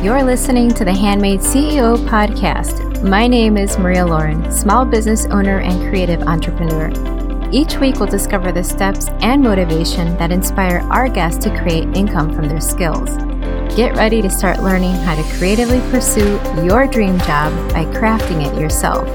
[0.00, 3.02] You're listening to the Handmade CEO podcast.
[3.02, 6.88] My name is Maria Lauren, small business owner and creative entrepreneur.
[7.50, 12.32] Each week, we'll discover the steps and motivation that inspire our guests to create income
[12.32, 13.10] from their skills.
[13.74, 18.56] Get ready to start learning how to creatively pursue your dream job by crafting it
[18.56, 19.08] yourself.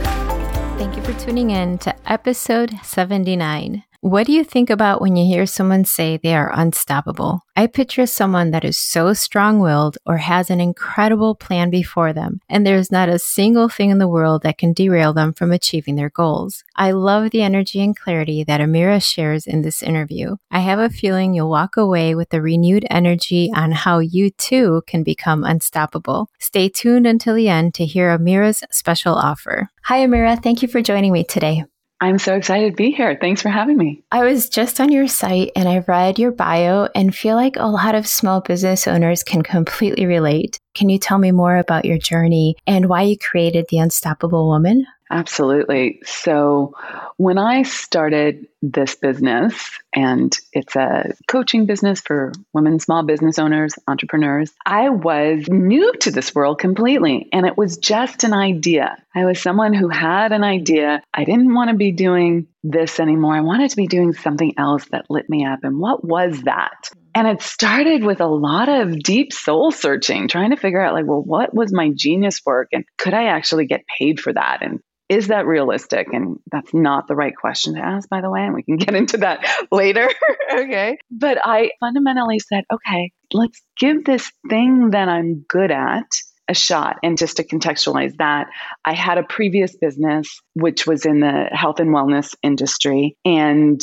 [0.78, 3.86] Thank you for tuning in to episode 79.
[4.04, 7.40] What do you think about when you hear someone say they are unstoppable?
[7.56, 12.42] I picture someone that is so strong willed or has an incredible plan before them,
[12.50, 15.96] and there's not a single thing in the world that can derail them from achieving
[15.96, 16.66] their goals.
[16.76, 20.36] I love the energy and clarity that Amira shares in this interview.
[20.52, 24.82] I have a feeling you'll walk away with a renewed energy on how you too
[24.86, 26.28] can become unstoppable.
[26.40, 29.70] Stay tuned until the end to hear Amira's special offer.
[29.84, 30.44] Hi, Amira.
[30.44, 31.64] Thank you for joining me today.
[32.04, 33.18] I'm so excited to be here.
[33.20, 34.04] Thanks for having me.
[34.12, 37.68] I was just on your site and I read your bio and feel like a
[37.68, 40.60] lot of small business owners can completely relate.
[40.76, 44.86] Can you tell me more about your journey and why you created The Unstoppable Woman?
[45.12, 46.02] Absolutely.
[46.04, 46.74] So,
[47.18, 53.76] when I started this business, and it's a coaching business for women small business owners,
[53.88, 57.30] entrepreneurs, I was new to this world completely.
[57.32, 58.98] And it was just an idea.
[59.14, 61.04] I was someone who had an idea.
[61.14, 63.36] I didn't want to be doing this anymore.
[63.36, 65.60] I wanted to be doing something else that lit me up.
[65.64, 66.90] And what was that?
[67.16, 71.06] And it started with a lot of deep soul searching, trying to figure out, like,
[71.06, 72.70] well, what was my genius work?
[72.72, 74.60] And could I actually get paid for that?
[74.62, 76.08] And is that realistic?
[76.12, 78.42] And that's not the right question to ask, by the way.
[78.42, 80.10] And we can get into that later.
[80.54, 80.98] okay.
[81.12, 86.08] But I fundamentally said, okay, let's give this thing that I'm good at
[86.50, 86.98] a shot.
[87.04, 88.48] And just to contextualize that,
[88.84, 93.18] I had a previous business which was in the health and wellness industry.
[93.24, 93.80] And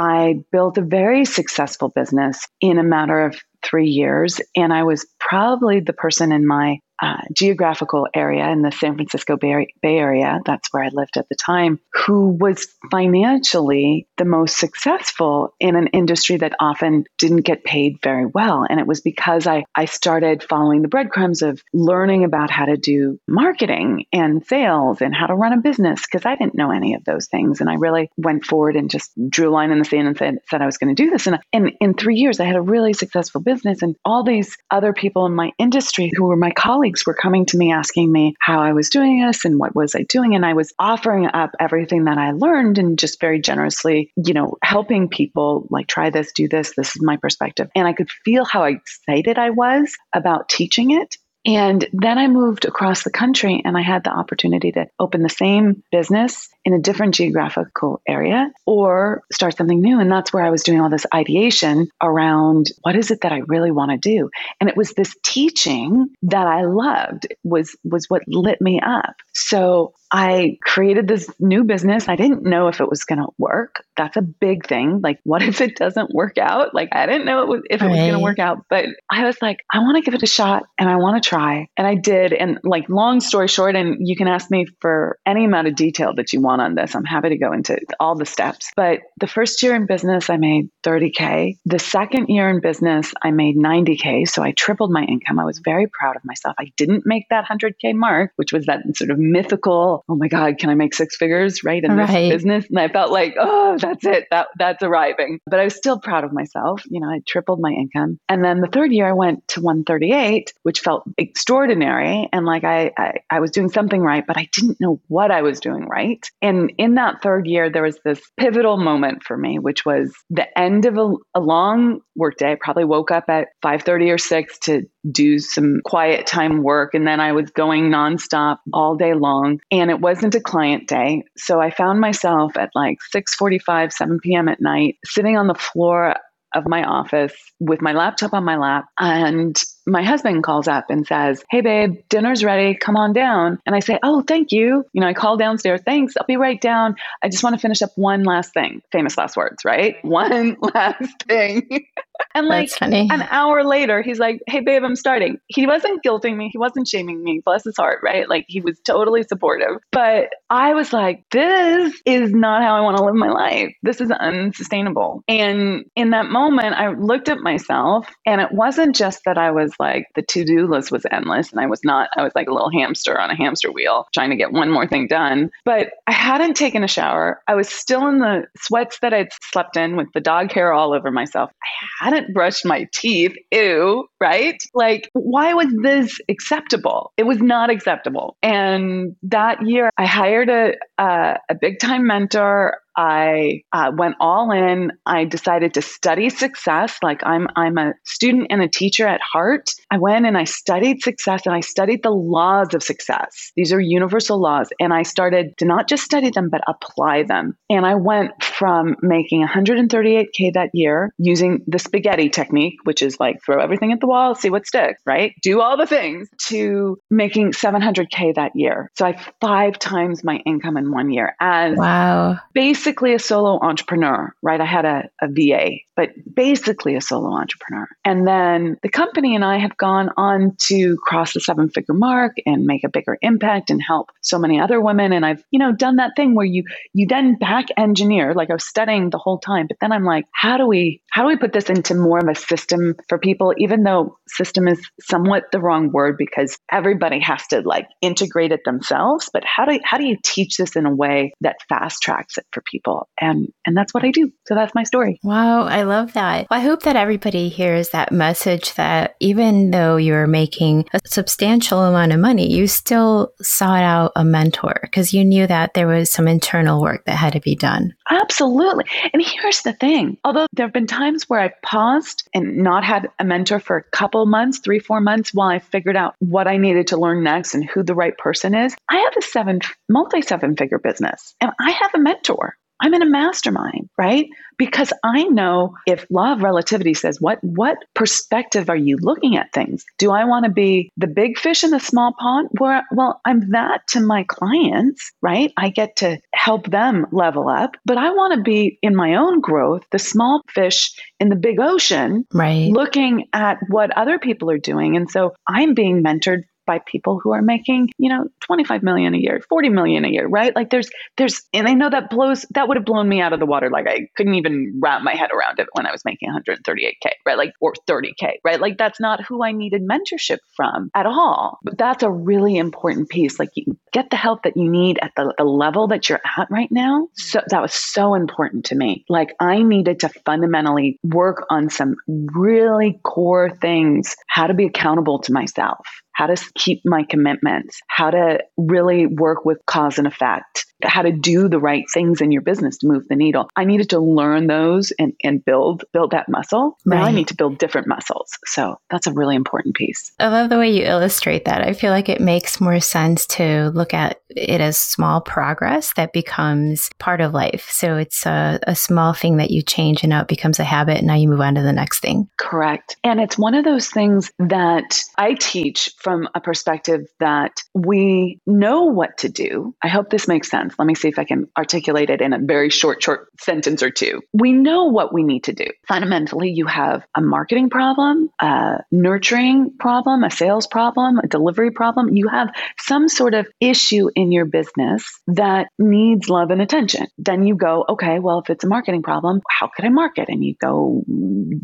[0.00, 4.40] I built a very successful business in a matter of three years.
[4.56, 9.36] And I was probably the person in my uh, geographical area in the San Francisco
[9.36, 14.58] Bay, Bay Area, that's where I lived at the time, who was financially the most
[14.58, 18.66] successful in an industry that often didn't get paid very well.
[18.68, 22.76] And it was because I, I started following the breadcrumbs of learning about how to
[22.76, 26.94] do marketing and sales and how to run a business because I didn't know any
[26.94, 27.60] of those things.
[27.60, 30.38] And I really went forward and just drew a line in the sand and said,
[30.48, 31.26] said I was going to do this.
[31.26, 33.82] And, and in three years, I had a really successful business.
[33.82, 37.46] And all these other people in my industry who were my colleagues colleagues were coming
[37.46, 40.34] to me asking me how I was doing this and what was I doing.
[40.34, 44.56] And I was offering up everything that I learned and just very generously, you know,
[44.62, 46.74] helping people like try this, do this.
[46.76, 47.68] This is my perspective.
[47.76, 51.16] And I could feel how excited I was about teaching it.
[51.46, 55.30] And then I moved across the country and I had the opportunity to open the
[55.30, 60.00] same business in a different geographical area or start something new.
[60.00, 63.38] And that's where I was doing all this ideation around what is it that I
[63.46, 64.30] really want to do.
[64.60, 69.14] And it was this teaching that I loved was was what lit me up.
[69.32, 72.08] So I created this new business.
[72.08, 73.84] I didn't know if it was going to work.
[73.96, 75.00] That's a big thing.
[75.02, 76.74] Like, what if it doesn't work out?
[76.74, 79.24] Like, I didn't know it was, if it was going to work out, but I
[79.24, 81.68] was like, I want to give it a shot and I want to try.
[81.76, 82.32] And I did.
[82.32, 86.14] And like, long story short, and you can ask me for any amount of detail
[86.16, 86.96] that you want on this.
[86.96, 88.72] I'm happy to go into all the steps.
[88.74, 91.58] But the first year in business, I made 30K.
[91.66, 94.26] The second year in business, I made 90K.
[94.26, 95.38] So I tripled my income.
[95.38, 96.56] I was very proud of myself.
[96.58, 100.58] I didn't make that 100K mark, which was that sort of mythical, oh my God,
[100.58, 101.84] can I make six figures, right?
[101.84, 102.06] In right.
[102.08, 102.66] this business.
[102.68, 104.26] And I felt like, oh, that's it.
[104.30, 105.38] That that's arriving.
[105.46, 106.82] But I was still proud of myself.
[106.88, 108.18] You know, I tripled my income.
[108.28, 112.28] And then the third year I went to 138, which felt extraordinary.
[112.32, 115.42] And like I, I, I was doing something right, but I didn't know what I
[115.42, 116.24] was doing right.
[116.42, 120.46] And in that third year, there was this pivotal moment for me, which was the
[120.58, 122.52] end of a, a long workday.
[122.52, 127.06] I probably woke up at 5:30 or 6 to do some quiet time work and
[127.06, 131.24] then I was going nonstop all day long and it wasn't a client day.
[131.36, 134.48] So I found myself at like 6:45, 7 p.m.
[134.48, 136.16] at night sitting on the floor
[136.54, 141.06] of my office with my laptop on my lap and my husband calls up and
[141.06, 142.74] says, Hey, babe, dinner's ready.
[142.76, 143.58] Come on down.
[143.66, 144.84] And I say, Oh, thank you.
[144.92, 145.80] You know, I call downstairs.
[145.84, 146.14] Thanks.
[146.16, 146.96] I'll be right down.
[147.22, 148.82] I just want to finish up one last thing.
[148.92, 149.96] Famous last words, right?
[150.02, 151.86] One last thing.
[152.34, 155.38] and like an hour later, he's like, Hey, babe, I'm starting.
[155.48, 156.50] He wasn't guilting me.
[156.52, 157.40] He wasn't shaming me.
[157.44, 158.28] Bless his heart, right?
[158.28, 159.76] Like he was totally supportive.
[159.92, 163.74] But I was like, This is not how I want to live my life.
[163.82, 165.22] This is unsustainable.
[165.28, 169.69] And in that moment, I looked at myself and it wasn't just that I was
[169.70, 171.52] was like the to do list was endless.
[171.52, 174.30] And I was not, I was like a little hamster on a hamster wheel trying
[174.30, 175.50] to get one more thing done.
[175.64, 177.40] But I hadn't taken a shower.
[177.46, 180.92] I was still in the sweats that I'd slept in with the dog hair all
[180.92, 181.50] over myself.
[181.62, 183.36] I hadn't brushed my teeth.
[183.52, 184.60] Ew, right?
[184.74, 187.12] Like, why was this acceptable?
[187.16, 188.36] It was not acceptable.
[188.42, 192.78] And that year, I hired a, uh, a, a big time mentor.
[193.00, 194.92] I uh, went all in.
[195.06, 196.98] I decided to study success.
[197.02, 199.70] Like I'm, I'm a student and a teacher at heart.
[199.90, 203.52] I went and I studied success and I studied the laws of success.
[203.56, 204.68] These are universal laws.
[204.78, 207.56] And I started to not just study them, but apply them.
[207.70, 213.42] And I went from making 138K that year using the spaghetti technique, which is like
[213.42, 215.32] throw everything at the wall, see what sticks, right?
[215.42, 218.90] Do all the things to making 700K that year.
[218.98, 222.38] So I five times my income in one year as wow.
[222.52, 224.60] basic basically a solo entrepreneur, right?
[224.60, 227.86] I had a, a VA, but basically a solo entrepreneur.
[228.04, 232.32] And then the company and I have gone on to cross the seven figure mark
[232.46, 235.12] and make a bigger impact and help so many other women.
[235.12, 238.54] And I've, you know, done that thing where you, you then back engineer, like I
[238.54, 241.36] was studying the whole time, but then I'm like, how do we, how do we
[241.36, 245.60] put this into more of a system for people, even though system is somewhat the
[245.60, 249.30] wrong word because everybody has to like integrate it themselves.
[249.32, 252.46] But how do, how do you teach this in a way that fast tracks it
[252.50, 253.08] for people?
[253.20, 254.30] And and that's what I do.
[254.46, 255.18] So that's my story.
[255.22, 256.46] Wow, I love that.
[256.50, 261.82] Well, I hope that everybody hears that message that even though you're making a substantial
[261.82, 266.10] amount of money, you still sought out a mentor because you knew that there was
[266.10, 267.94] some internal work that had to be done.
[268.08, 268.84] Absolutely.
[269.12, 270.18] And here's the thing.
[270.24, 273.84] Although there have been times where I've paused and not had a mentor for a
[273.84, 277.54] couple months, 3 4 months while I figured out what I needed to learn next
[277.54, 278.74] and who the right person is.
[278.88, 282.56] I have a seven multi seven figure business and I have a mentor.
[282.80, 284.26] I'm in a mastermind, right?
[284.56, 289.52] Because I know if law of relativity says what what perspective are you looking at
[289.52, 289.84] things?
[289.98, 292.48] Do I want to be the big fish in the small pond?
[292.58, 295.52] Where well, I'm that to my clients, right?
[295.56, 299.40] I get to help them level up, but I want to be in my own
[299.40, 302.70] growth, the small fish in the big ocean, right?
[302.70, 304.96] Looking at what other people are doing.
[304.96, 309.18] And so I'm being mentored by people who are making, you know, 25 million a
[309.18, 310.54] year, 40 million a year, right?
[310.54, 313.40] Like there's, there's, and I know that blows, that would have blown me out of
[313.40, 313.70] the water.
[313.70, 317.36] Like I couldn't even wrap my head around it when I was making 138K, right?
[317.36, 318.60] Like, or 30K, right?
[318.60, 321.58] Like that's not who I needed mentorship from at all.
[321.64, 323.40] But that's a really important piece.
[323.40, 326.46] Like you get the help that you need at the, the level that you're at
[326.52, 327.08] right now.
[327.14, 329.04] So that was so important to me.
[329.08, 335.18] Like I needed to fundamentally work on some really core things, how to be accountable
[335.22, 335.84] to myself
[336.20, 341.12] how to keep my commitments, how to really work with cause and effect, how to
[341.12, 343.48] do the right things in your business to move the needle.
[343.56, 346.78] I needed to learn those and, and build build that muscle.
[346.84, 346.98] Right.
[346.98, 348.30] Now I need to build different muscles.
[348.46, 350.12] So that's a really important piece.
[350.18, 351.62] I love the way you illustrate that.
[351.66, 356.12] I feel like it makes more sense to look at it as small progress that
[356.12, 357.68] becomes part of life.
[357.70, 360.98] So it's a, a small thing that you change and now it becomes a habit
[360.98, 362.28] and now you move on to the next thing.
[362.38, 362.96] Correct.
[363.04, 368.84] And it's one of those things that I teach from a perspective that we know
[368.84, 369.74] what to do.
[369.82, 370.69] I hope this makes sense.
[370.78, 373.90] Let me see if I can articulate it in a very short, short sentence or
[373.90, 374.20] two.
[374.32, 375.66] We know what we need to do.
[375.86, 382.16] Fundamentally, you have a marketing problem, a nurturing problem, a sales problem, a delivery problem.
[382.16, 387.06] You have some sort of issue in your business that needs love and attention.
[387.18, 390.28] Then you go, okay, well, if it's a marketing problem, how could I market?
[390.28, 391.02] And you go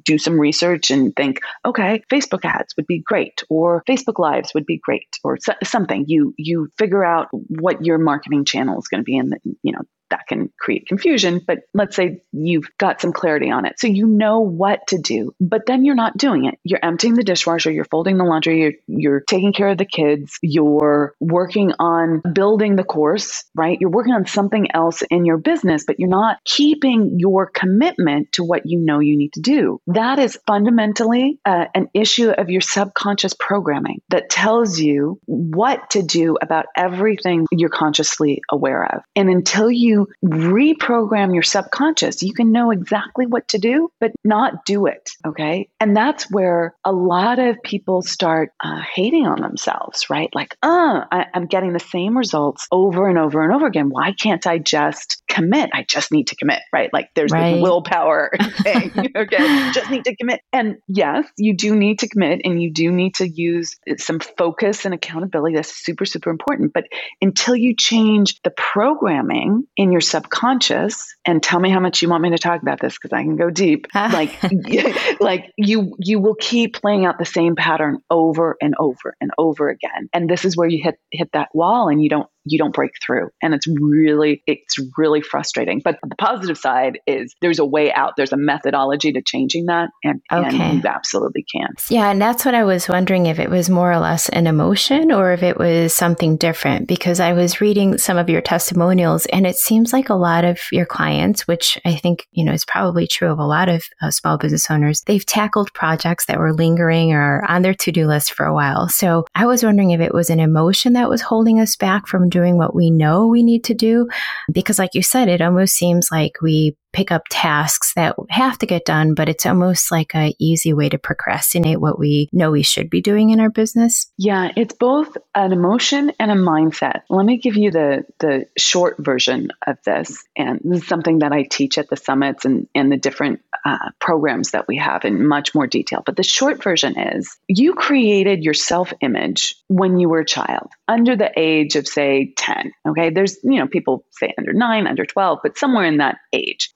[0.04, 4.66] do some research and think, okay, Facebook ads would be great, or Facebook Lives would
[4.66, 6.04] be great, or something.
[6.06, 9.72] You you figure out what your marketing channel is going to be in the, you
[9.72, 11.40] know, that can create confusion.
[11.46, 13.78] But let's say you've got some clarity on it.
[13.78, 16.58] So you know what to do, but then you're not doing it.
[16.64, 20.38] You're emptying the dishwasher, you're folding the laundry, you're, you're taking care of the kids,
[20.42, 23.78] you're working on building the course, right?
[23.80, 28.44] You're working on something else in your business, but you're not keeping your commitment to
[28.44, 29.80] what you know you need to do.
[29.86, 36.02] That is fundamentally uh, an issue of your subconscious programming that tells you what to
[36.02, 39.02] do about everything you're consciously aware of.
[39.14, 44.64] And until you reprogram your subconscious, you can know exactly what to do, but not
[44.64, 45.10] do it.
[45.26, 45.68] Okay.
[45.80, 50.28] And that's where a lot of people start uh, hating on themselves, right?
[50.34, 53.88] Like, uh, I, I'm getting the same results over and over and over again.
[53.90, 55.70] Why can't I just commit?
[55.72, 56.90] I just need to commit, right?
[56.92, 57.54] Like there's right.
[57.54, 58.30] the willpower
[58.62, 58.92] thing.
[59.16, 59.70] okay.
[59.72, 60.40] just need to commit.
[60.52, 64.84] And yes, you do need to commit and you do need to use some focus
[64.84, 65.56] and accountability.
[65.56, 66.72] That's super, super important.
[66.72, 66.84] But
[67.20, 72.08] until you change the programming in in your subconscious, and tell me how much you
[72.08, 73.86] want me to talk about this because I can go deep.
[73.94, 74.32] like,
[75.20, 79.68] like you you will keep playing out the same pattern over and over and over
[79.68, 80.08] again.
[80.12, 82.92] And this is where you hit hit that wall and you don't you don't break
[83.04, 83.28] through.
[83.42, 85.80] And it's really it's really frustrating.
[85.84, 88.14] But the positive side is there's a way out.
[88.16, 90.58] There's a methodology to changing that and, okay.
[90.60, 91.68] and you absolutely can.
[91.90, 95.12] Yeah and that's what i was wondering if it was more or less an emotion
[95.12, 99.46] or if it was something different because i was reading some of your testimonials and
[99.46, 103.06] it seems like a lot of your clients which i think you know is probably
[103.06, 107.12] true of a lot of uh, small business owners they've tackled projects that were lingering
[107.12, 108.88] or on their to-do list for a while.
[108.88, 112.30] So i was wondering if it was an emotion that was holding us back from
[112.36, 114.06] doing what we know we need to do.
[114.52, 118.64] Because, like you said, it almost seems like we pick up tasks that have to
[118.64, 122.62] get done, but it's almost like a easy way to procrastinate what we know we
[122.62, 124.10] should be doing in our business.
[124.16, 127.02] Yeah, it's both an emotion and a mindset.
[127.10, 131.32] Let me give you the the short version of this, and this is something that
[131.32, 135.26] I teach at the summits and, and the different uh, programs that we have in
[135.26, 136.02] much more detail.
[136.04, 140.70] But the short version is you created your self image when you were a child,
[140.88, 142.72] under the age of say ten.
[142.88, 146.72] Okay, there's you know people say under nine, under twelve, but somewhere in that age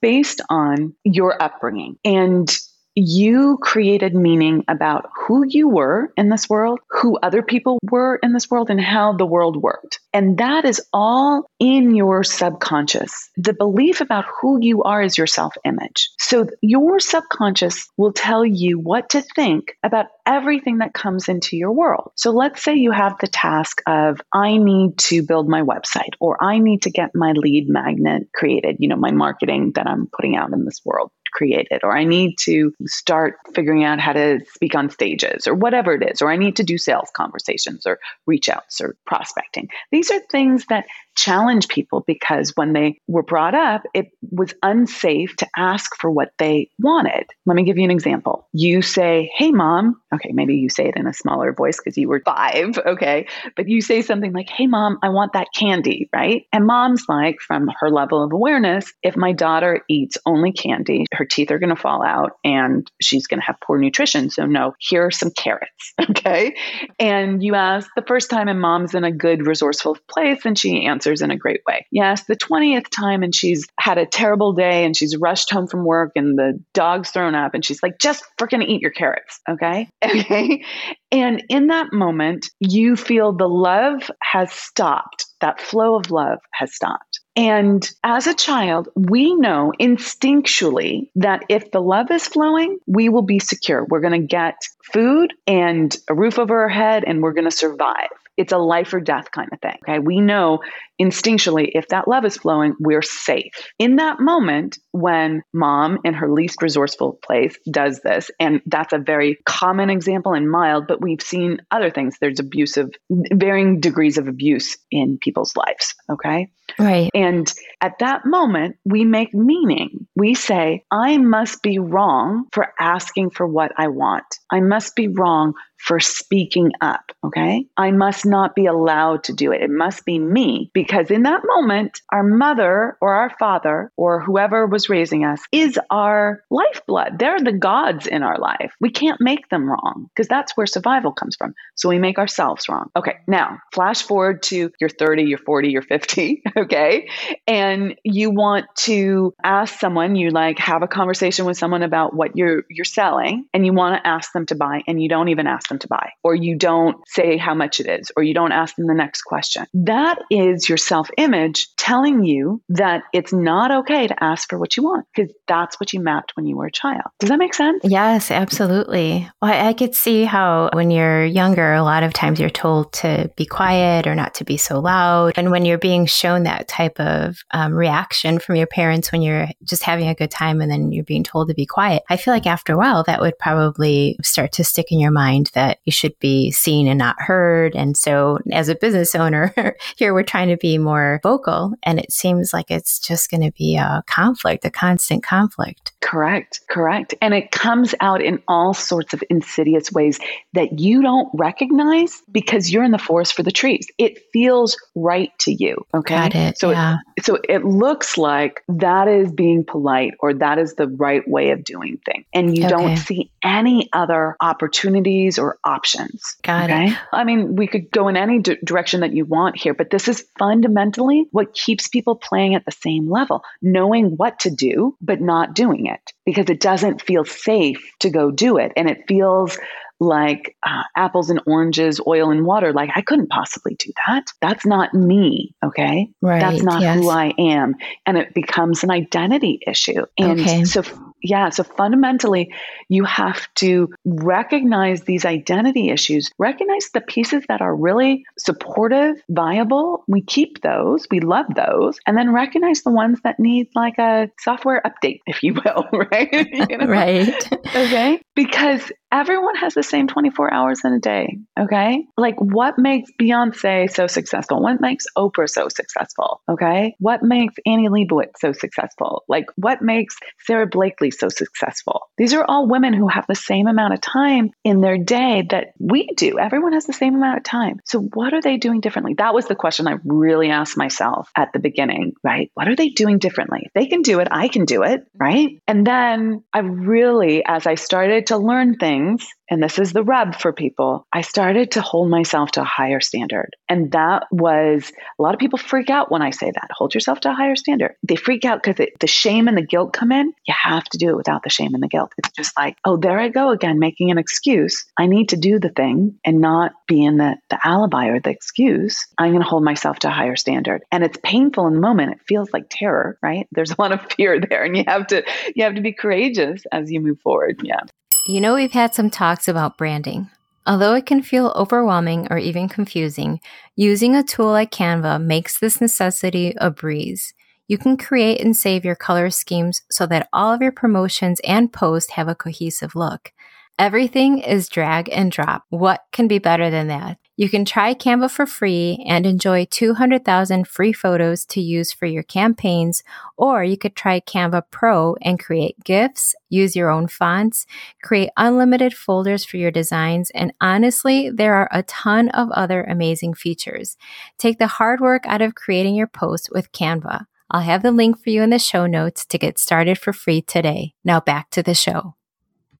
[0.48, 1.96] on your upbringing.
[2.04, 2.50] And
[2.94, 8.32] you created meaning about who you were in this world, who other people were in
[8.32, 10.00] this world, and how the world worked.
[10.12, 13.30] And that is all in your subconscious.
[13.36, 16.10] The belief about who you are is your self image.
[16.18, 21.72] So your subconscious will tell you what to think about everything that comes into your
[21.72, 22.12] world.
[22.16, 26.42] So let's say you have the task of, I need to build my website or
[26.42, 30.36] I need to get my lead magnet created, you know, my marketing that I'm putting
[30.36, 34.74] out in this world created, or I need to start figuring out how to speak
[34.74, 38.48] on stages, or whatever it is, or I need to do sales conversations, or reach
[38.48, 39.68] outs, or prospecting.
[39.90, 40.86] These are things that
[41.20, 46.32] challenge people because when they were brought up, it was unsafe to ask for what
[46.38, 47.26] they wanted.
[47.46, 48.48] Let me give you an example.
[48.52, 52.08] You say, Hey, mom, okay, maybe you say it in a smaller voice because you
[52.08, 56.46] were five, okay, but you say something like, Hey, mom, I want that candy, right?
[56.52, 61.24] And mom's like, from her level of awareness, if my daughter eats only candy, her
[61.24, 64.30] teeth are going to fall out and she's going to have poor nutrition.
[64.30, 66.54] So, no, here are some carrots, okay?
[66.98, 70.86] And you ask the first time, and mom's in a good, resourceful place, and she
[70.86, 71.86] answers answers in a great way.
[71.90, 75.84] Yes, the 20th time and she's had a terrible day and she's rushed home from
[75.84, 79.40] work and the dog's thrown up and she's like, just freaking eat your carrots.
[79.48, 79.88] Okay.
[80.20, 80.64] Okay.
[81.12, 85.26] And in that moment, you feel the love has stopped.
[85.40, 87.20] That flow of love has stopped.
[87.36, 93.22] And as a child, we know instinctually that if the love is flowing, we will
[93.22, 93.84] be secure.
[93.88, 94.56] We're going to get
[94.92, 98.10] food and a roof over our head and we're going to survive.
[98.40, 99.76] It's a life or death kind of thing.
[99.86, 99.98] Okay.
[99.98, 100.60] We know
[101.00, 103.52] instinctually if that love is flowing, we're safe.
[103.78, 108.98] In that moment, when mom in her least resourceful place does this, and that's a
[108.98, 112.16] very common example and mild, but we've seen other things.
[112.18, 115.94] There's abusive, varying degrees of abuse in people's lives.
[116.10, 116.48] Okay.
[116.78, 117.10] Right.
[117.14, 120.06] And at that moment, we make meaning.
[120.16, 124.24] We say, I must be wrong for asking for what I want.
[124.50, 127.10] I must be wrong for speaking up.
[127.24, 127.66] Okay.
[127.76, 129.62] I must not be allowed to do it.
[129.62, 134.66] It must be me because in that moment, our mother or our father or whoever
[134.66, 137.18] was raising us is our lifeblood.
[137.18, 138.72] They're the gods in our life.
[138.80, 141.54] We can't make them wrong because that's where survival comes from.
[141.76, 142.90] So we make ourselves wrong.
[142.94, 143.16] Okay.
[143.26, 146.42] Now, flash forward to you're 30, you're 40, you're 50.
[146.60, 147.08] Okay.
[147.46, 152.36] And you want to ask someone, you like have a conversation with someone about what
[152.36, 155.46] you're, you're selling and you want to ask them to buy and you don't even
[155.46, 158.52] ask them to buy, or you don't say how much it is, or you don't
[158.52, 159.64] ask them the next question.
[159.72, 164.76] That is your self image telling you that it's not okay to ask for what
[164.76, 167.04] you want because that's what you mapped when you were a child.
[167.18, 167.82] Does that make sense?
[167.84, 169.28] Yes, absolutely.
[169.40, 173.30] Well, I could see how when you're younger, a lot of times you're told to
[173.36, 175.32] be quiet or not to be so loud.
[175.36, 179.48] And when you're being shown that type of um, reaction from your parents when you're
[179.64, 182.34] just having a good time and then you're being told to be quiet, I feel
[182.34, 185.92] like after a while that would probably start to stick in your mind that you
[185.92, 187.74] should be seen and not heard.
[187.74, 189.54] And so as a business owner,
[189.96, 193.52] here we're trying to be more vocal and it seems like it's just going to
[193.52, 195.92] be a conflict, a constant conflict.
[196.00, 197.14] Correct, correct.
[197.20, 200.18] And it comes out in all sorts of insidious ways
[200.54, 203.86] that you don't recognize because you're in the forest for the trees.
[203.98, 205.76] It feels right to you.
[205.94, 206.14] Okay.
[206.48, 206.58] It.
[206.58, 206.98] So, yeah.
[207.16, 211.50] it, so it looks like that is being polite or that is the right way
[211.50, 212.24] of doing things.
[212.32, 212.70] And you okay.
[212.70, 216.36] don't see any other opportunities or options.
[216.42, 216.88] Got okay?
[216.88, 216.98] it.
[217.12, 220.08] I mean, we could go in any d- direction that you want here, but this
[220.08, 225.20] is fundamentally what keeps people playing at the same level, knowing what to do, but
[225.20, 228.72] not doing it because it doesn't feel safe to go do it.
[228.76, 229.58] And it feels
[230.00, 232.72] like uh, apples and oranges, oil and water.
[232.72, 234.24] Like I couldn't possibly do that.
[234.40, 235.54] That's not me.
[235.62, 236.10] Okay.
[236.22, 236.40] Right.
[236.40, 236.98] That's not yes.
[236.98, 237.76] who I am.
[238.06, 240.06] And it becomes an identity issue.
[240.18, 240.64] And okay.
[240.64, 240.82] so,
[241.22, 241.50] yeah.
[241.50, 242.52] So fundamentally,
[242.88, 250.04] you have to recognize these identity issues, recognize the pieces that are really supportive, viable.
[250.08, 254.30] We keep those, we love those, and then recognize the ones that need like a
[254.38, 255.88] software update, if you will.
[256.10, 256.32] Right.
[256.32, 256.86] you know?
[256.86, 257.52] Right.
[257.76, 258.20] okay.
[258.34, 261.38] Because everyone has the same 24 hours in a day.
[261.58, 262.04] Okay.
[262.16, 264.62] Like what makes Beyonce so successful?
[264.62, 266.42] What makes Oprah so successful?
[266.48, 266.94] Okay.
[266.98, 269.24] What makes Annie Leibovitz so successful?
[269.28, 272.08] Like what makes Sara Blakely so successful?
[272.16, 275.68] These are all women who have the same amount of time in their day that
[275.78, 276.38] we do.
[276.38, 277.80] Everyone has the same amount of time.
[277.84, 279.14] So what are they doing differently?
[279.18, 282.50] That was the question I really asked myself at the beginning, right?
[282.54, 283.60] What are they doing differently?
[283.64, 285.22] If they can do it, I can do it, mm-hmm.
[285.22, 285.48] right?
[285.66, 290.36] And then I really, as I started to learn things, and this is the rub
[290.36, 293.56] for people, I started to hold myself to a higher standard.
[293.68, 297.20] And that was a lot of people freak out when I say that hold yourself
[297.20, 297.96] to a higher standard.
[298.04, 300.32] They freak out because the shame and the guilt come in.
[300.46, 302.12] You have to do it without the shame and the guilt.
[302.16, 304.86] It's just like, oh, there I go again, making an excuse.
[304.96, 308.30] I need to do the thing and not be in the, the alibi or the
[308.30, 309.06] excuse.
[309.18, 310.82] I'm going to hold myself to a higher standard.
[310.92, 312.12] And it's painful in the moment.
[312.12, 313.48] It feels like terror, right?
[313.50, 315.24] There's a lot of fear there and you have to,
[315.56, 317.60] you have to be courageous as you move forward.
[317.64, 317.80] Yeah.
[318.26, 320.28] You know, we've had some talks about branding.
[320.66, 323.40] Although it can feel overwhelming or even confusing,
[323.76, 327.32] using a tool like Canva makes this necessity a breeze.
[327.66, 331.72] You can create and save your color schemes so that all of your promotions and
[331.72, 333.32] posts have a cohesive look.
[333.78, 335.64] Everything is drag and drop.
[335.70, 337.16] What can be better than that?
[337.40, 342.22] You can try Canva for free and enjoy 200,000 free photos to use for your
[342.22, 343.02] campaigns,
[343.38, 347.64] or you could try Canva Pro and create GIFs, use your own fonts,
[348.02, 353.32] create unlimited folders for your designs, and honestly, there are a ton of other amazing
[353.32, 353.96] features.
[354.36, 357.24] Take the hard work out of creating your posts with Canva.
[357.50, 360.42] I'll have the link for you in the show notes to get started for free
[360.42, 360.92] today.
[361.06, 362.16] Now back to the show.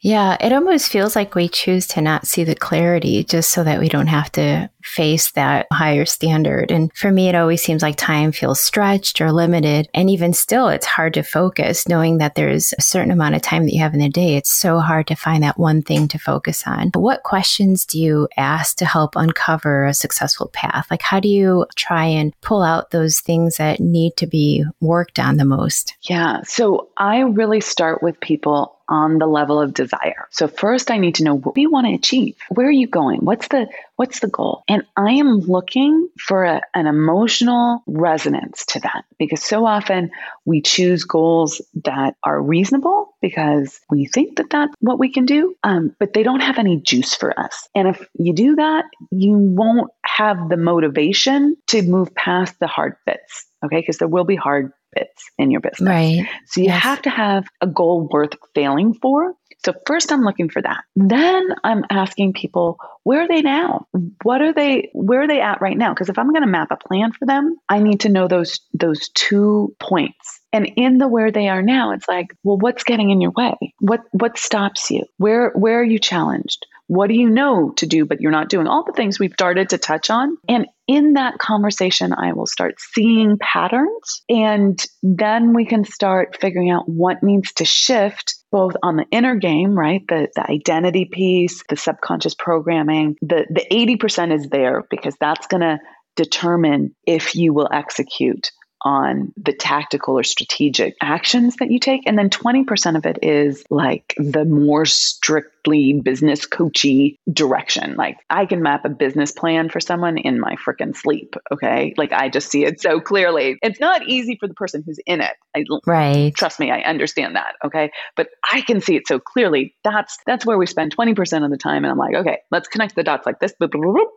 [0.01, 3.81] Yeah, it almost feels like we choose to not see the clarity just so that
[3.81, 6.71] we don't have to face that higher standard.
[6.71, 9.89] And for me, it always seems like time feels stretched or limited.
[9.93, 13.67] And even still, it's hard to focus knowing that there's a certain amount of time
[13.67, 14.37] that you have in the day.
[14.37, 16.93] It's so hard to find that one thing to focus on.
[16.95, 20.87] What questions do you ask to help uncover a successful path?
[20.91, 25.19] Like, how do you try and pull out those things that need to be worked
[25.19, 25.95] on the most?
[26.03, 26.41] Yeah.
[26.45, 30.29] So I really start with people on the level of desire.
[30.31, 32.37] So first I need to know what you want to achieve?
[32.51, 33.21] Where are you going?
[33.21, 34.65] What's the what's the goal?
[34.69, 40.11] And I am looking for a, an emotional resonance to that because so often
[40.45, 45.55] we choose goals that are reasonable because we think that that's what we can do,
[45.63, 47.69] um, but they don't have any juice for us.
[47.75, 52.97] And if you do that, you won't have the motivation to move past the hard
[53.07, 53.81] bits okay?
[53.81, 55.89] Because there will be hard bits in your business.
[55.89, 56.29] Right.
[56.47, 56.83] So you yes.
[56.83, 59.35] have to have a goal worth failing for.
[59.65, 60.85] So first I'm looking for that.
[60.97, 63.87] Then I'm asking people, where are they now?
[64.23, 65.93] What are they where are they at right now?
[65.93, 68.61] Because if I'm going to map a plan for them, I need to know those
[68.73, 70.41] those two points.
[70.53, 73.55] And in the where they are now, it's like, well, what's getting in your way?
[73.81, 75.05] What what stops you?
[75.19, 76.67] Where where are you challenged?
[76.91, 78.67] What do you know to do, but you're not doing?
[78.67, 80.37] All the things we've started to touch on.
[80.49, 84.25] And in that conversation, I will start seeing patterns.
[84.29, 89.37] And then we can start figuring out what needs to shift both on the inner
[89.37, 90.03] game, right?
[90.09, 93.15] The, the identity piece, the subconscious programming.
[93.23, 95.79] The, the 80% is there because that's going to
[96.17, 98.51] determine if you will execute
[98.83, 102.03] on the tactical or strategic actions that you take.
[102.07, 107.97] And then 20% of it is like the more strictly business coachy direction.
[107.97, 111.37] Like I can map a business plan for someone in my freaking sleep.
[111.53, 111.95] Okay.
[111.97, 113.59] Like I just see it so clearly.
[113.63, 115.35] It's not easy for the person who's in it.
[115.55, 116.35] I, right.
[116.35, 117.57] Trust me, I understand that.
[117.65, 117.91] Okay.
[118.17, 119.75] But I can see it so clearly.
[119.85, 121.85] That's that's where we spend 20% of the time.
[121.85, 123.53] And I'm like, okay, let's connect the dots like this.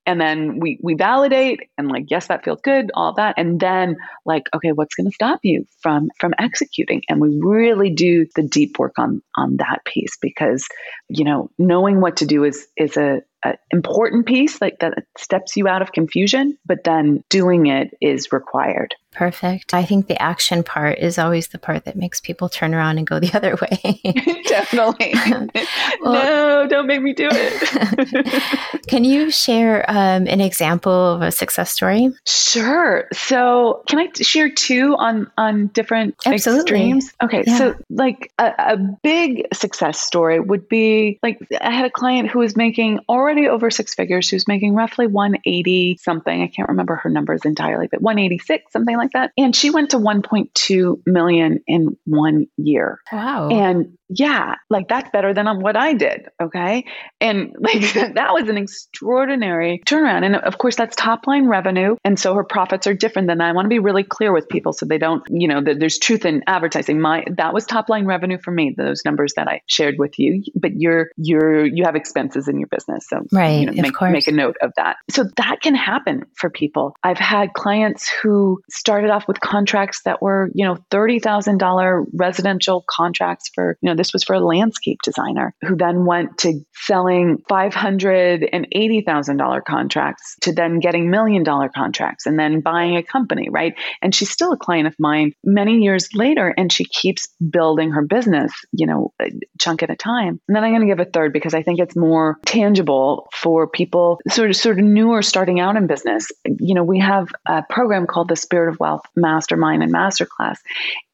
[0.06, 3.36] And then we we validate and like, yes, that feels good, all that.
[3.38, 7.02] And then like, okay, what's going to stop you from from executing?
[7.10, 10.68] And we really do the deep work on on that piece because,
[11.10, 15.56] you know, knowing what to do is is a an important piece, like that steps
[15.56, 18.96] you out of confusion, but then doing it is required.
[19.14, 19.74] Perfect.
[19.74, 23.06] I think the action part is always the part that makes people turn around and
[23.06, 24.02] go the other way.
[24.48, 25.14] Definitely.
[26.02, 28.84] well, no, don't make me do it.
[28.88, 32.12] can you share um, an example of a success story?
[32.26, 33.08] Sure.
[33.14, 36.62] So, can I share two on on different Absolutely.
[36.62, 37.14] extremes?
[37.22, 37.44] Okay.
[37.46, 37.58] Yeah.
[37.58, 42.40] So, like a, a big success story would be like I had a client who
[42.40, 44.26] was making already over six figures.
[44.26, 46.42] She was making roughly 180 something.
[46.42, 49.32] I can't remember her numbers entirely, but 186 something like like that.
[49.38, 53.00] And she went to 1.2 million in one year.
[53.12, 53.50] Wow.
[53.50, 56.28] And yeah, like that's better than what I did.
[56.42, 56.86] Okay.
[57.20, 60.26] And like that was an extraordinary turnaround.
[60.26, 61.96] And of course, that's top line revenue.
[62.04, 63.50] And so her profits are different than that.
[63.50, 65.98] I want to be really clear with people so they don't, you know, that there's
[65.98, 67.00] truth in advertising.
[67.00, 70.44] My, that was top line revenue for me, those numbers that I shared with you.
[70.56, 73.06] But you're, you're, you have expenses in your business.
[73.10, 73.62] So, right.
[73.62, 74.98] You know, make, make a note of that.
[75.10, 76.96] So that can happen for people.
[77.04, 83.50] I've had clients who started off with contracts that were, you know, $30,000 residential contracts
[83.54, 89.64] for, you know, this was for a landscape designer who then went to selling $580,000
[89.64, 93.76] contracts to then getting million dollar contracts and then buying a company, right?
[94.02, 98.06] And she's still a client of mine many years later and she keeps building her
[98.06, 100.42] business, you know, a chunk at a time.
[100.50, 103.70] And then I'm going to give a third because I think it's more tangible for
[103.70, 106.28] people sort of sort of newer starting out in business.
[106.60, 110.58] You know, we have a program called the Spirit of Wealth Mastermind and Masterclass.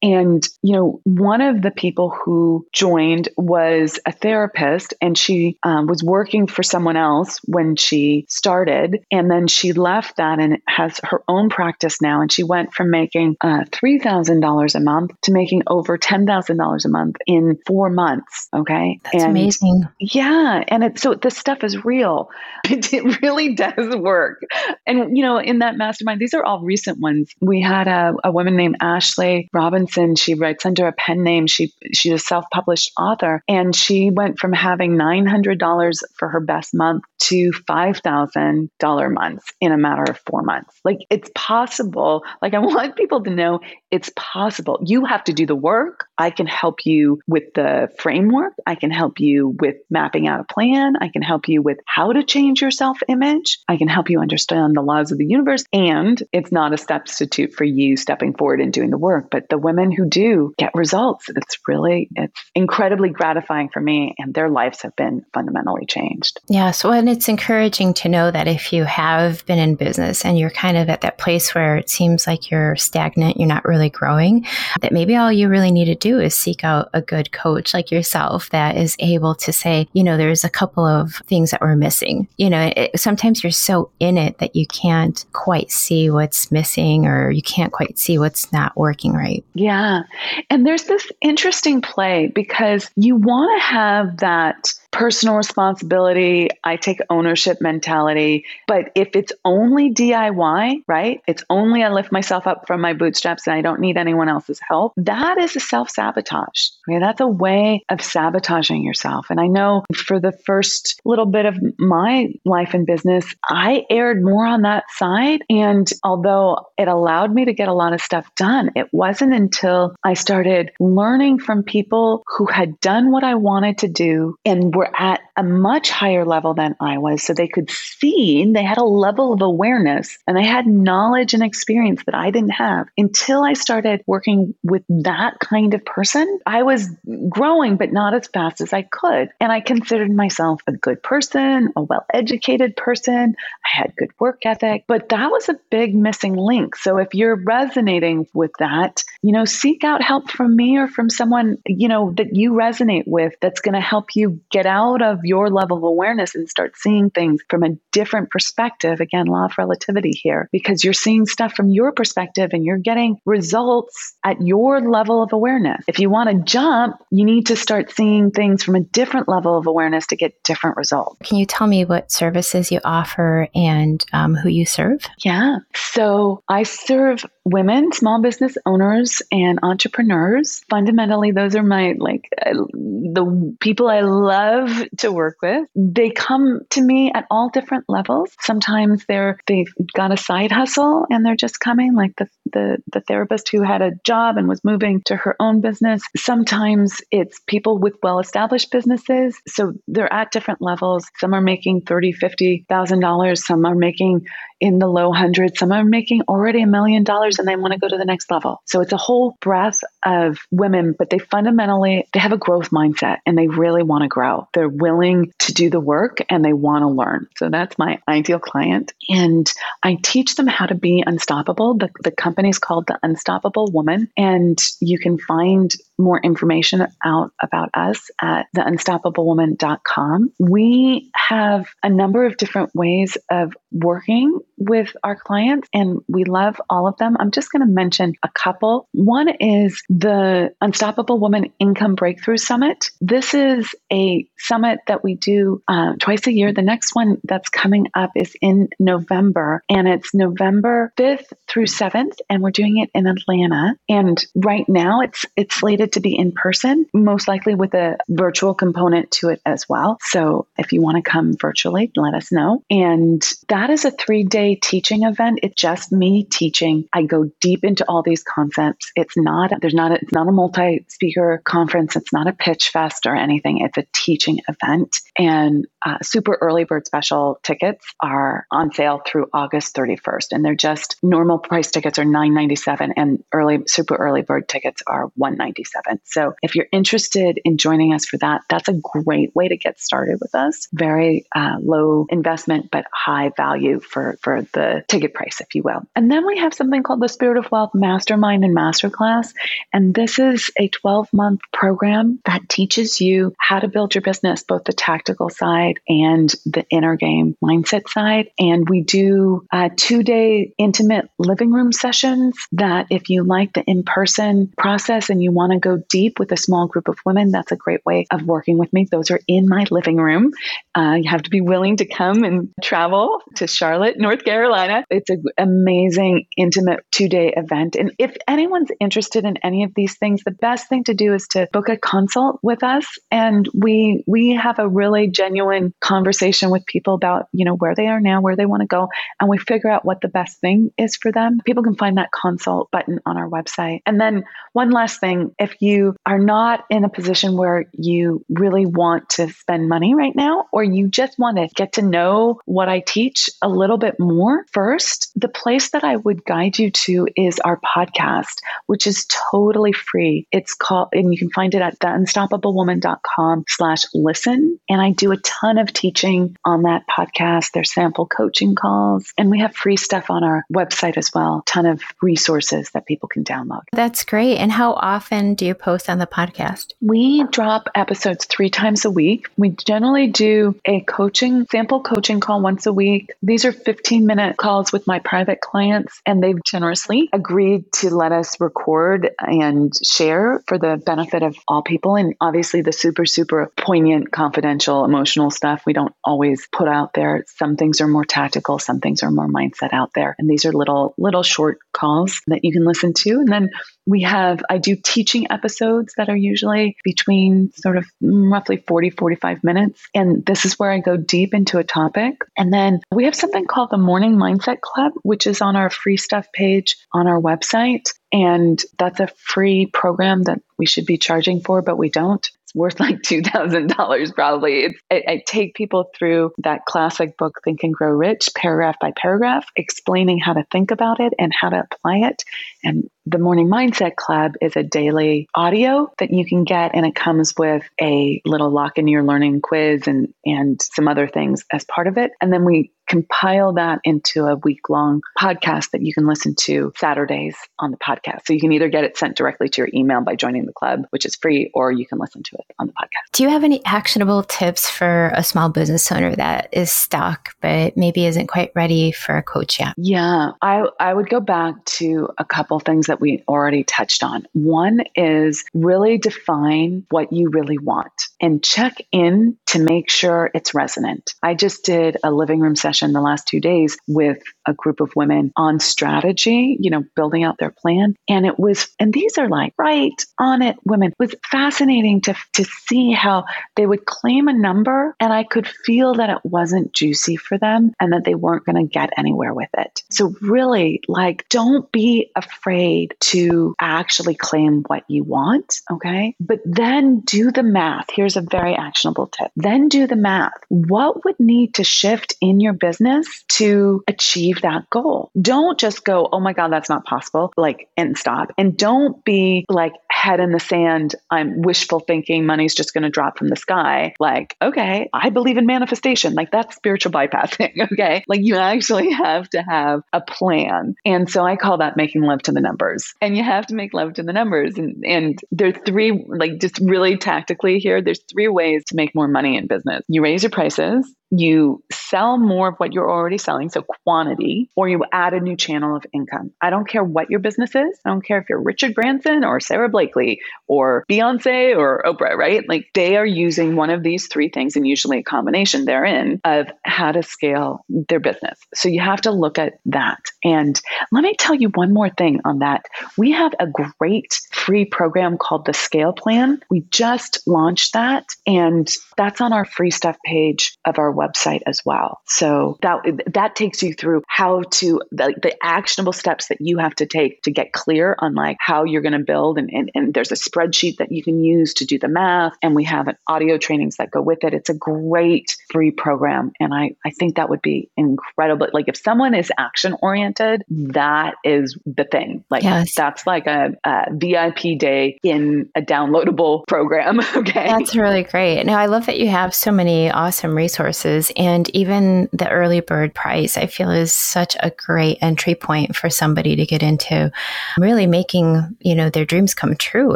[0.02, 5.88] And, you know, one of the people who joined was a therapist and she um,
[5.88, 9.05] was working for someone else when she started.
[9.12, 12.21] And then she left that and has her own practice now.
[12.21, 17.15] And she went from making uh, $3,000 a month to making over $10,000 a month
[17.25, 18.47] in four months.
[18.53, 18.99] Okay.
[19.03, 19.84] That's and amazing.
[19.99, 20.63] Yeah.
[20.67, 22.29] And it, so this stuff is real.
[22.69, 24.41] It, it really does work.
[24.86, 27.34] And, you know, in that mastermind, these are all recent ones.
[27.41, 30.15] We had a, a woman named Ashley Robinson.
[30.15, 31.47] She writes under a pen name.
[31.47, 33.41] She, she's a self published author.
[33.48, 39.78] And she went from having $900 for her best month to $5,000 months in a
[39.78, 40.80] matter of four months.
[40.84, 42.24] Like it's possible.
[42.41, 44.80] Like I want people to know it's possible.
[44.86, 46.06] You have to do the work.
[46.19, 48.53] I can help you with the framework.
[48.67, 50.95] I can help you with mapping out a plan.
[50.99, 53.60] I can help you with how to change your self image.
[53.69, 55.63] I can help you understand the laws of the universe.
[55.71, 59.29] And it's not a substitute for you stepping forward and doing the work.
[59.32, 64.13] But the women who do get results, it's really, it's incredibly gratifying for me.
[64.17, 66.41] And their lives have been fundamentally changed.
[66.49, 66.71] Yeah.
[66.71, 70.49] So, and it's encouraging to know that if you have been in business and you're
[70.49, 74.45] kind of at that place where it seems like you're stagnant, you're not really growing,
[74.82, 77.91] that maybe all you really need to do is seek out a good coach like
[77.91, 81.76] yourself that is able to say, you know, there's a couple of things that we're
[81.76, 82.28] missing.
[82.38, 87.06] You know, it, sometimes you're so in it that you can't quite see what's missing
[87.06, 89.43] or you can't quite see what's not working right.
[89.54, 90.04] Yeah.
[90.50, 96.99] And there's this interesting play because you want to have that personal responsibility, I take
[97.09, 98.43] ownership mentality.
[98.67, 101.21] But if it's only DIY, right?
[101.25, 104.59] It's only I lift myself up from my bootstraps and I don't need anyone else's
[104.59, 104.91] help.
[104.97, 106.67] That is a self sabotage.
[106.89, 106.99] Okay?
[106.99, 109.27] That's a way of sabotaging yourself.
[109.29, 114.21] And I know for the first little bit of my life and business, I aired
[114.21, 115.43] more on that side.
[115.49, 119.95] And although it allowed me to get a lot of stuff done, it wasn't until
[120.03, 124.88] I started learning from people who had done what I wanted to do and were
[124.97, 127.23] at a much higher level than I was.
[127.23, 131.43] So they could see, they had a level of awareness and they had knowledge and
[131.43, 136.39] experience that I didn't have until I started working with that kind of person.
[136.45, 136.89] I was
[137.30, 139.30] growing, but not as fast as I could.
[139.39, 143.36] And I considered myself a good person, a well educated person.
[143.65, 146.75] I had good work ethic, but that was a big missing link.
[146.75, 151.10] So if you're resonating with that, you know, seek out help from me or from
[151.10, 155.19] someone, you know, that you resonate with that's going to help you get out of
[155.23, 158.99] your level of awareness and start seeing things from a different perspective.
[158.99, 163.19] Again, law of relativity here, because you're seeing stuff from your perspective and you're getting
[163.25, 165.83] results at your level of awareness.
[165.87, 169.57] If you want to jump, you need to start seeing things from a different level
[169.57, 171.17] of awareness to get different results.
[171.23, 175.05] Can you tell me what services you offer and um, who you serve?
[175.23, 175.57] Yeah.
[175.75, 180.61] So I serve women, small business owners, and entrepreneurs.
[180.69, 185.67] Fundamentally, those are my like uh, the people I love to work with.
[185.75, 188.32] They come to me at all different levels.
[188.41, 193.01] Sometimes they're they've got a side hustle and they're just coming, like the the, the
[193.01, 196.01] therapist who had a job and was moving to her own business.
[196.15, 199.39] Sometimes it's people with well established businesses.
[199.47, 201.05] So they're at different levels.
[201.17, 203.45] Some are making thirty, fifty thousand dollars.
[203.45, 204.25] Some are making
[204.60, 205.60] in the low hundreds.
[205.60, 208.30] Some are making already a million dollars and they want to go to the next
[208.32, 208.62] level.
[208.65, 213.17] So it's a whole breadth of women, but they fundamentally they have a growth mindset
[213.26, 214.48] and they really want to grow.
[214.54, 217.28] They're willing to do the work and they want to learn.
[217.38, 218.93] So that's my ideal client.
[219.08, 219.50] And
[219.84, 221.76] I teach them how to be unstoppable.
[221.76, 224.10] The, the company is called The Unstoppable Woman.
[224.17, 230.31] And you can find more information out about us at theunstoppablewoman.com.
[230.39, 236.59] We have a number of different ways of working with our clients and we love
[236.69, 237.17] all of them.
[237.19, 238.88] I'm just going to mention a couple.
[238.93, 242.89] One is the Unstoppable Woman Income Breakthrough Summit.
[243.01, 246.53] This is a summit that we do uh, twice a year.
[246.53, 252.17] The next one that's coming up is in November and it's November 5th through 7th
[252.29, 253.75] and we're doing it in Atlanta.
[253.88, 258.54] And right now it's it's slated to be in person, most likely with a virtual
[258.54, 259.97] component to it as well.
[260.02, 262.63] So if you want to come virtually, let us know.
[262.69, 265.39] And that is a 3-day teaching event.
[265.43, 266.88] It's just me teaching.
[266.93, 268.91] I go deep into all these concepts.
[268.95, 271.95] It's not there's not a, it's not a multi-speaker conference.
[271.95, 273.60] It's not a pitch fest or anything.
[273.60, 274.97] It's a teaching event.
[275.17, 280.56] And uh, super early bird special tickets are on sale through August 31st, and they're
[280.56, 285.78] just normal price tickets are 9.97, and early super early bird tickets are 197.
[286.05, 289.79] So if you're interested in joining us for that, that's a great way to get
[289.79, 290.67] started with us.
[290.73, 295.81] Very uh, low investment, but high value for for the ticket price, if you will.
[295.95, 299.33] And then we have something called the Spirit of Wealth Mastermind and Masterclass,
[299.73, 304.43] and this is a 12 month program that teaches you how to build your business,
[304.43, 308.29] both the tactical side and the inner game mindset side.
[308.39, 313.63] And we do uh, two day intimate living room sessions that if you like the
[313.63, 317.32] in person process and you want to go deep with a small group of women,
[317.32, 318.88] that's a great way of working with me.
[318.89, 320.32] Those are in my living room.
[320.75, 324.86] Uh, you have to be willing to come and travel to Charlotte, North Carolina.
[324.89, 327.75] It's an amazing, intimate two day event.
[327.75, 331.27] And if anyone's interested in any of these things, the best thing to do is
[331.29, 332.86] to book a consult with us.
[333.12, 337.88] And we, we have a really genuine conversation with people about, you know, where they
[337.88, 340.71] are now, where they want to go, and we figure out what the best thing
[340.77, 341.39] is for them.
[341.45, 343.82] People can find that consult button on our website.
[343.86, 348.65] And then one last thing, if you are not in a position where you really
[348.65, 352.69] want to spend money right now, or you just want to get to know what
[352.69, 357.08] I teach a little bit more first, the place that I would guide you to
[357.15, 360.28] is our podcast, which is totally free.
[360.32, 364.60] It's called, and you can find it at theunstoppablewoman.com slash listen.
[364.69, 367.52] And I do a ton of teaching on that podcast.
[367.54, 371.43] There's sample coaching calls, and we have free stuff on our website as well.
[371.45, 373.62] Ton of resources that people can download.
[373.72, 374.38] That's great.
[374.38, 376.73] And how often do you post on the podcast?
[376.82, 379.30] We drop episodes three times a week.
[379.38, 383.13] We generally do a coaching, sample coaching call once a week.
[383.23, 388.12] These are 15 minute calls with my private clients, and they've generously agreed to let
[388.12, 391.95] us record and share for the benefit of all people.
[391.95, 397.23] And obviously, the super, super poignant, confidential, emotional stuff we don't always put out there.
[397.28, 400.17] Some things are more tactical, some things are more mindset out there.
[400.19, 403.12] And these are little, little short calls that you can listen to.
[403.12, 403.49] And then
[403.86, 409.43] we have, I do teaching episodes that are usually between sort of roughly 40, 45
[409.43, 409.81] minutes.
[409.93, 412.15] And this is where I go deep into a topic.
[412.37, 415.97] And then we have something called the Morning Mindset Club, which is on our free
[415.97, 417.89] stuff page on our website.
[418.11, 422.55] And that's a free program that we should be charging for, but we don't it's
[422.55, 424.63] worth like $2,000 probably.
[424.63, 428.91] It's, I, I, take people through that classic book, Think and Grow Rich, paragraph by
[428.95, 432.23] paragraph, explaining how to think about it and how to apply it.
[432.63, 436.93] And the Morning Mindset Club is a daily audio that you can get, and it
[436.93, 441.63] comes with a little lock in your learning quiz and, and some other things as
[441.65, 442.12] part of it.
[442.22, 446.74] And then we compile that into a week long podcast that you can listen to
[446.76, 448.22] Saturdays on the podcast.
[448.26, 450.86] So you can either get it sent directly to your email by joining the club,
[450.89, 453.12] which is free, or you can listen to it on the podcast.
[453.13, 457.78] Do you have any actionable tips for a small business owner that is stuck but
[457.78, 459.76] maybe isn't quite ready for a coach yet?
[459.78, 464.27] Yeah, I, I would go back to a couple things that we already touched on.
[464.33, 470.53] One is really define what you really want and check in to make sure it's
[470.53, 471.13] resonant.
[471.23, 474.95] I just did a living room session the last two days with a group of
[474.95, 477.95] women on strategy, you know, building out their plan.
[478.07, 480.91] And it was, and these are like right on it women.
[480.91, 485.47] It was fascinating to, to see how they would claim a number and I could
[485.47, 489.33] feel that it wasn't juicy for them and that they weren't going to get anywhere
[489.33, 489.83] with it.
[489.89, 495.62] So really like, don't be afraid to actually claim what you want.
[495.71, 496.15] Okay.
[496.19, 497.88] But then do the math.
[497.91, 499.32] Here's a very actionable tip.
[499.36, 500.34] Then do the math.
[500.49, 505.12] What would need to shift in your business to achieve that goal?
[505.19, 508.32] Don't just go, oh my God, that's not possible, like, and stop.
[508.38, 510.95] And don't be like head in the sand.
[511.10, 513.93] I'm wishful thinking money's just going to drop from the sky.
[513.99, 516.13] Like, okay, I believe in manifestation.
[516.13, 517.54] Like, that's spiritual bypassing.
[517.71, 518.04] Okay.
[518.08, 520.75] Like, you actually have to have a plan.
[520.86, 522.93] And so I call that making love to the numbers.
[523.01, 524.58] And you have to make love to the numbers.
[524.58, 528.95] And, and there are three, like, just really tactically here, there's three ways to make
[528.95, 529.84] more money in business.
[529.88, 534.69] You raise your prices, you sell more of what you're already selling, so quantity, or
[534.69, 536.32] you add a new channel of income.
[536.41, 537.80] I don't care what your business is.
[537.86, 542.48] I don't care if you're Richard Branson or Sara Blakely or Beyonce or Oprah, right?
[542.48, 546.48] Like they are using one of these three things and usually a combination therein of
[546.63, 548.39] how to scale their business.
[548.54, 550.00] So you have to look at that.
[550.24, 550.60] And
[550.91, 552.65] let me tell you one more thing on that.
[552.98, 556.41] We have a great free program called the Scale Plan.
[556.50, 561.62] We just launched that, and that's on our free stuff page of our website as
[561.65, 562.01] well.
[562.05, 562.79] So that
[563.13, 567.21] that takes you through how to the, the actionable steps that you have to take
[567.23, 570.15] to get clear on like how you're going to build and, and, and there's a
[570.15, 573.77] spreadsheet that you can use to do the math and we have an audio trainings
[573.77, 574.33] that go with it.
[574.33, 578.47] It's a great free program and I, I think that would be incredible.
[578.53, 582.23] Like if someone is action oriented, that is the thing.
[582.29, 582.75] Like yes.
[582.75, 586.99] that's like a, a VIP day in a downloadable program.
[587.15, 587.47] okay.
[587.47, 588.43] That's really great.
[588.43, 591.12] Now I love that you have so many awesome resources prices.
[591.15, 595.89] And even the early bird price, I feel is such a great entry point for
[595.89, 597.12] somebody to get into
[597.58, 599.95] really making, you know, their dreams come true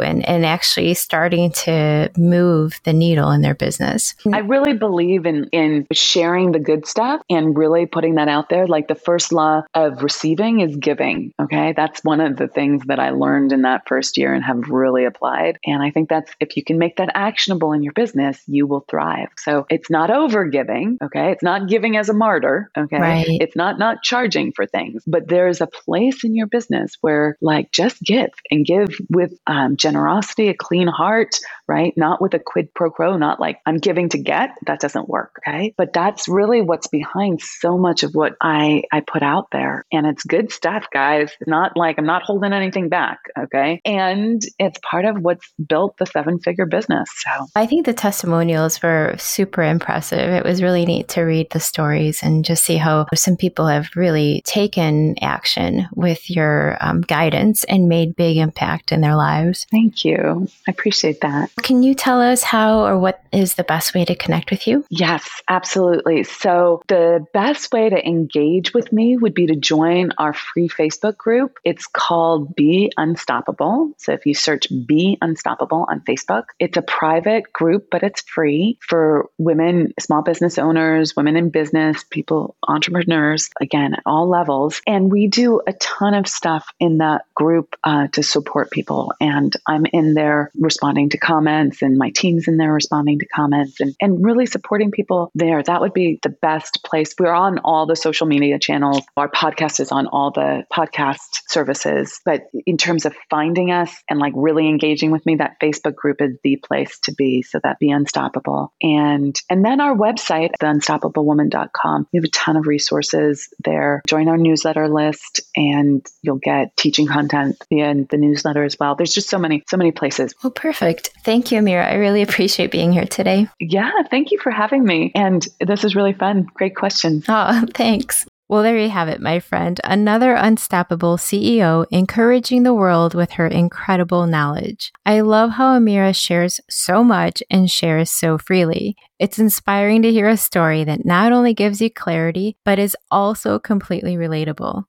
[0.00, 4.14] and, and actually starting to move the needle in their business.
[4.32, 8.66] I really believe in, in sharing the good stuff and really putting that out there.
[8.66, 11.32] Like the first law of receiving is giving.
[11.40, 11.72] Okay.
[11.76, 15.04] That's one of the things that I learned in that first year and have really
[15.04, 15.58] applied.
[15.64, 18.84] And I think that's if you can make that actionable in your business, you will
[18.88, 19.28] thrive.
[19.36, 20.98] So it's not over giving giving.
[21.02, 21.32] Okay.
[21.32, 22.70] It's not giving as a martyr.
[22.76, 22.98] Okay.
[22.98, 23.26] Right.
[23.28, 27.70] It's not not charging for things, but there's a place in your business where like
[27.72, 31.92] just give and give with um, generosity, a clean heart, right?
[31.96, 34.50] Not with a quid pro quo, not like I'm giving to get.
[34.66, 35.40] That doesn't work.
[35.46, 35.74] Okay.
[35.76, 39.84] But that's really what's behind so much of what I, I put out there.
[39.92, 41.32] And it's good stuff, guys.
[41.46, 43.18] not like I'm not holding anything back.
[43.38, 43.80] Okay.
[43.84, 47.08] And it's part of what's built the seven figure business.
[47.16, 50.18] So I think the testimonials were super impressive.
[50.18, 53.90] It was really neat to read the stories and just see how some people have
[53.94, 59.66] really taken action with your um, guidance and made big impact in their lives.
[59.70, 60.48] Thank you.
[60.66, 61.50] I appreciate that.
[61.62, 64.84] Can you tell us how or what is the best way to connect with you?
[64.90, 66.24] Yes, absolutely.
[66.24, 71.16] So, the best way to engage with me would be to join our free Facebook
[71.16, 71.58] group.
[71.64, 73.92] It's called Be Unstoppable.
[73.98, 78.78] So, if you search Be Unstoppable on Facebook, it's a private group, but it's free
[78.80, 84.80] for women, small business owners, women in business, people, entrepreneurs, again, at all levels.
[84.86, 89.12] And we do a ton of stuff in that group uh, to support people.
[89.20, 93.80] And I'm in there responding to comments and my team's in there responding to comments
[93.80, 95.62] and, and really supporting people there.
[95.62, 97.14] That would be the best place.
[97.18, 99.02] We're on all the social media channels.
[99.16, 102.20] Our podcast is on all the podcast services.
[102.24, 106.20] But in terms of finding us and like really engaging with me, that Facebook group
[106.20, 107.42] is the place to be.
[107.42, 108.72] So that be unstoppable.
[108.82, 112.06] And and then our website, theunstoppablewoman.com.
[112.12, 114.02] We have a ton of resources there.
[114.06, 118.94] Join our newsletter list and you'll get teaching content via the newsletter as well.
[118.94, 120.34] There's just so many, so many places.
[120.42, 121.10] Well, perfect.
[121.24, 121.86] Thank you, Amira.
[121.86, 123.48] I really appreciate being here today.
[123.60, 125.12] Yeah, thank you for having me.
[125.14, 126.46] And this is really fun.
[126.54, 127.22] Great question.
[127.28, 128.26] Oh, thanks.
[128.46, 129.80] Well, there you have it, my friend.
[129.84, 134.92] Another unstoppable CEO encouraging the world with her incredible knowledge.
[135.06, 138.96] I love how Amira shares so much and shares so freely.
[139.18, 143.58] It's inspiring to hear a story that not only gives you clarity, but is also
[143.58, 144.84] completely relatable.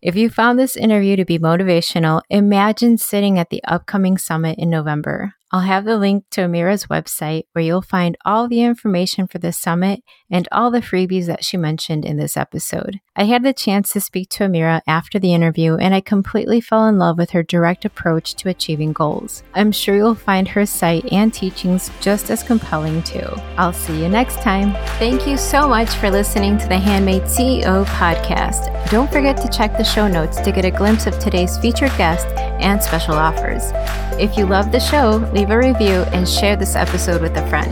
[0.00, 4.70] If you found this interview to be motivational, imagine sitting at the upcoming summit in
[4.70, 5.34] November.
[5.54, 9.52] I'll have the link to Amira's website where you'll find all the information for the
[9.52, 12.98] summit and all the freebies that she mentioned in this episode.
[13.16, 16.88] I had the chance to speak to Amira after the interview, and I completely fell
[16.88, 19.44] in love with her direct approach to achieving goals.
[19.54, 23.28] I'm sure you'll find her site and teachings just as compelling too.
[23.56, 24.72] I'll see you next time.
[24.98, 28.90] Thank you so much for listening to the Handmade CEO podcast.
[28.90, 32.26] Don't forget to check the show notes to get a glimpse of today's featured guest
[32.60, 33.70] and special offers.
[34.18, 37.70] If you love the show, leave a review and share this episode with a friend.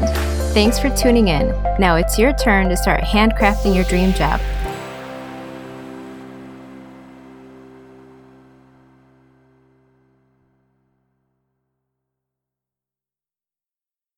[0.54, 1.48] Thanks for tuning in.
[1.80, 4.40] Now it's your turn to start handcrafting your dream job.